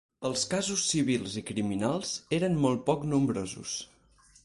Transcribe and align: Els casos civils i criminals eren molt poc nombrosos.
Els 0.27 0.45
casos 0.53 0.85
civils 0.93 1.35
i 1.43 1.45
criminals 1.51 2.17
eren 2.41 2.59
molt 2.67 2.85
poc 2.91 3.09
nombrosos. 3.15 3.79